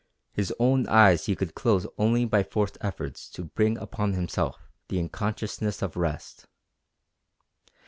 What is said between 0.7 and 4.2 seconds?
eyes he could close only by forced efforts to bring upon